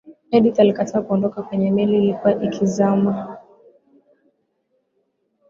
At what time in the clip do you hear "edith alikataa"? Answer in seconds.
0.31-1.01